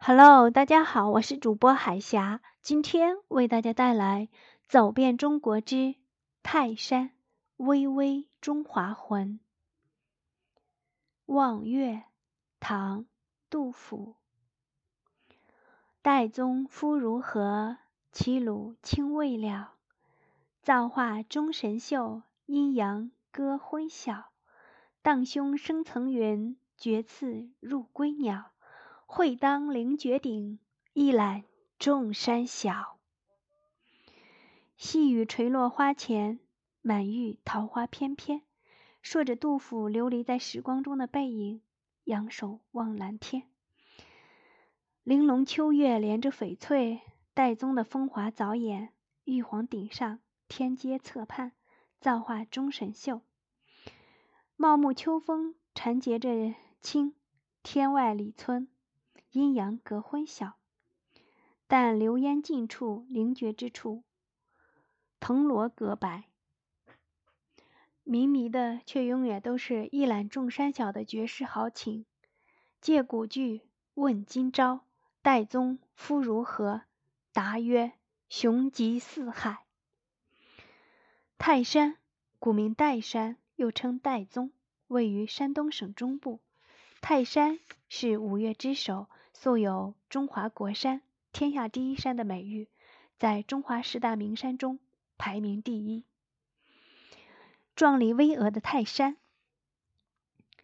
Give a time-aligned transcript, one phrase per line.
[0.00, 4.28] Hello，大家好，我是主播海霞，今天为大家带来
[4.68, 5.96] 《走遍中国之
[6.42, 7.10] 泰山
[7.56, 9.40] 巍巍中华魂》。
[11.26, 12.04] 望岳，
[12.60, 13.00] 唐·
[13.50, 14.14] 杜甫。
[16.02, 17.76] 岱宗夫如何？
[18.12, 19.74] 齐鲁青未了。
[20.62, 24.26] 造化钟神秀，阴阳割昏晓。
[25.02, 28.52] 荡胸生层云，决眦入归鸟。
[29.10, 30.58] 会当凌绝顶，
[30.92, 31.44] 一览
[31.78, 32.98] 众山小。
[34.76, 36.38] 细雨垂落花前，
[36.82, 38.42] 满玉桃花翩翩。
[39.00, 41.62] 说着杜甫流离在时光中的背影，
[42.04, 43.44] 仰首望蓝天。
[45.02, 47.00] 玲珑秋月连着翡翠，
[47.34, 48.92] 岱宗的风华早掩。
[49.24, 51.52] 玉皇顶上，天阶侧畔，
[51.98, 53.22] 造化钟神秀。
[54.54, 57.14] 茂木秋风缠结着青，
[57.62, 58.68] 天外里村。
[59.30, 60.54] 阴阳隔昏晓，
[61.66, 64.02] 但流烟尽处，灵绝之处，
[65.20, 66.24] 藤萝隔白。
[68.04, 72.06] 迷迷的，却永远都是一览众山小的绝世豪情。
[72.80, 73.60] 借古句
[73.92, 74.80] 问今朝，
[75.22, 76.84] 岱宗夫如何？
[77.34, 77.92] 答曰：
[78.30, 79.66] 雄极四海。
[81.36, 81.98] 泰山，
[82.38, 84.52] 古名岱山，又称岱宗，
[84.86, 86.40] 位于山东省中部。
[87.02, 89.06] 泰山是五岳之首。
[89.40, 91.00] 素有“中华国山
[91.30, 92.66] ”“天下第一山”的美誉，
[93.18, 94.80] 在中华十大名山中
[95.16, 96.04] 排名第一。
[97.76, 99.16] 壮丽巍峨的泰山，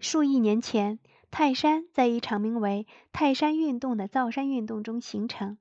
[0.00, 0.98] 数亿年前，
[1.30, 5.58] 泰山在一场名为“泰山运动”的造山运动中形成。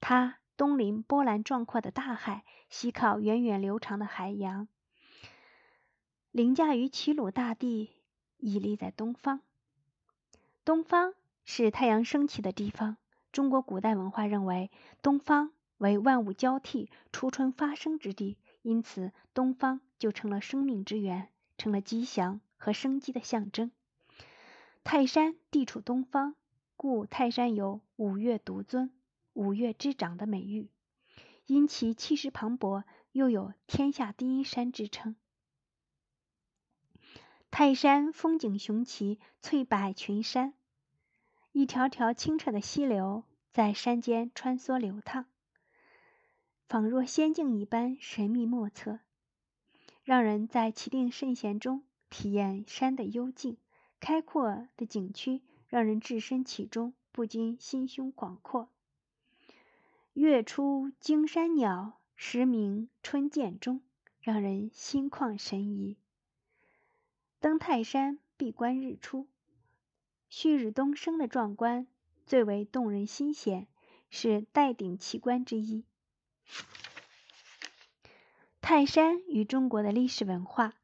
[0.00, 4.66] 它东临波澜壮阔的大海，西靠源远流长的海洋，
[6.32, 7.92] 凌驾于齐鲁大地，
[8.38, 9.42] 屹立在东方。
[10.64, 11.14] 东方。
[11.50, 12.98] 是太阳升起的地方。
[13.32, 23.72] 中国古代文化认为，东方为万物交替、初春发生之地，因此东方就成了生命之源，成了吉祥和生机的象征。
[24.84, 26.34] 泰山地处东方，
[26.76, 28.90] 故泰山有“五岳独尊
[29.32, 30.68] ”“五岳之长”的美誉。
[31.46, 35.16] 因其气势磅礴，又有“天下第一山”之称。
[37.50, 40.52] 泰山风景雄奇，翠柏群山。
[41.58, 45.24] 一条条清澈的溪流在山间穿梭流淌，
[46.68, 49.00] 仿若仙境一般神秘莫测，
[50.04, 53.56] 让人在气定圣贤中体验山的幽静。
[53.98, 58.68] 开阔的景区让人置身其中，不禁心胸广阔。
[60.12, 63.80] 月出惊山鸟，时鸣春涧中，
[64.20, 65.96] 让人心旷神怡。
[67.40, 69.26] 登泰山必观日出。
[70.28, 71.86] 旭日东升的壮观
[72.26, 73.66] 最为动人心弦，
[74.10, 75.84] 是岱顶奇观之一。
[78.60, 80.74] 泰山与中国的历史文化，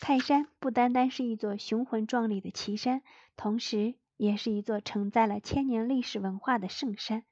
[0.00, 3.02] 泰山不单单是一座雄浑壮丽的奇山，
[3.36, 7.24] 同时也是一座承载了千年历史文化的圣山。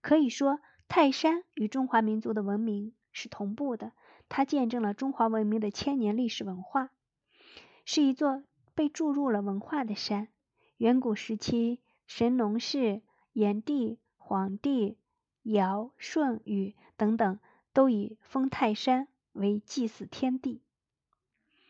[0.00, 0.58] 可以说，
[0.88, 3.92] 泰山与中华民族的文明是同步的，
[4.28, 6.90] 它见证了中华文明的千年历史文化，
[7.84, 8.42] 是一座
[8.74, 10.28] 被注入了文化的山。
[10.78, 13.00] 远古时期，神农氏、
[13.32, 14.98] 炎帝、黄帝、
[15.42, 17.38] 尧、舜、禹等等，
[17.72, 20.62] 都以封泰山为祭祀天地。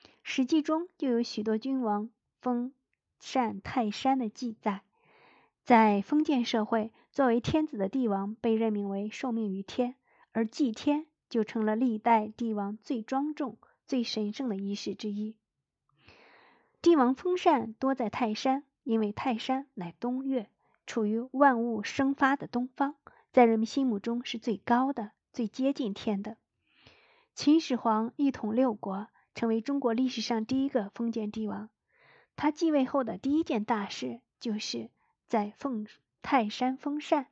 [0.23, 2.09] 《史记》中就有许多君王
[2.41, 2.73] 封
[3.21, 4.83] 禅泰山的记载。
[5.65, 9.97] 在封建社会，作为天子的帝王被任命为受命于天，
[10.33, 15.37] 而祭天就成了历代帝王最庄重、最神圣的仪式之一。
[16.81, 18.65] 帝王封禅多在泰山。
[18.85, 20.49] 因为泰山乃东岳，
[20.87, 22.95] 处于万物生发的东方，
[23.33, 26.37] 在人们心目中是最高的、最接近天的。
[27.35, 31.71] 秦始皇一统六国，成为中国历史上第一个封建帝王。
[32.37, 34.91] 他继位后的第一件大事，就是
[35.27, 35.87] 在奉
[36.23, 37.27] 泰山封禅。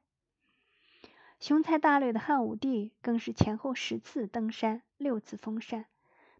[1.38, 5.86] 雄才大略的汉武帝更是前后十次登山，六次封禅，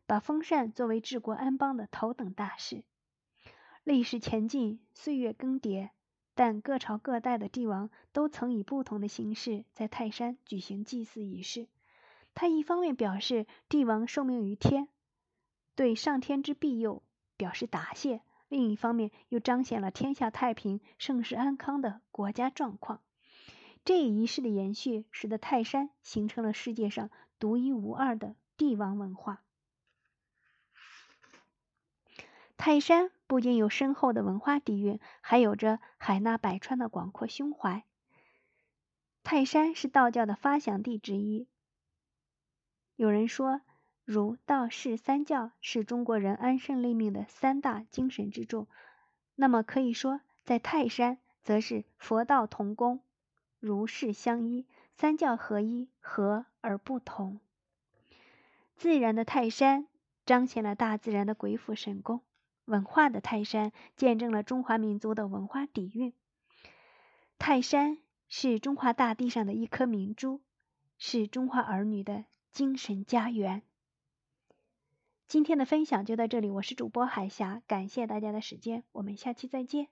[0.07, 2.85] 把封禅作为治国安邦的头等大事。
[3.85, 5.91] 历史前进，岁月更迭，
[6.35, 11.67] 但各朝各代的帝王都曾以不同的形式在泰山举行祭祀仪式。
[12.33, 14.89] 他一方面表示帝王受命于天，
[15.75, 17.03] 对上天之庇佑
[17.37, 23.03] 表示答谢；另一方面又彰显了天下太平、盛世安康的国家状况。
[23.85, 29.43] 这一仪式的延续，使得泰山形成了世界上独一无二的帝王文化。
[32.57, 37.83] 泰山不仅有深厚的文化底蕴，还有着海纳百川的广阔胸怀。
[39.23, 41.49] 泰山是道教的发祥地之一。
[42.95, 43.63] 有人说，
[44.05, 48.69] 儒、道、释三教是中国人安身立命的三大精神支柱。
[49.35, 53.01] 那么可以说，在泰山，则是佛道同工，
[53.61, 57.41] 儒释相依，三教合一，和而不同。
[58.77, 59.89] 自然的泰山
[60.27, 62.21] 彰显了大自然的鬼斧神工，
[62.65, 66.13] 文化的泰山见证了中华民族的文化底蕴。
[67.39, 67.99] 泰山
[68.29, 70.41] 是中华大地上的一颗明珠，
[70.99, 73.63] 是中华儿女的精神家园。
[75.27, 79.89] 今天的分享就到这里，我是主播海霞，感谢大家的时间，我们下期再见。